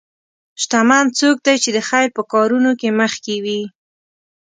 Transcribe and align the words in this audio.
شتمن 0.61 1.05
څوک 1.19 1.37
دی 1.45 1.55
چې 1.63 1.69
د 1.73 1.79
خیر 1.89 2.07
په 2.17 2.21
کارونو 2.33 2.71
کې 2.79 2.89
مخکې 2.99 3.35
وي. 3.43 3.61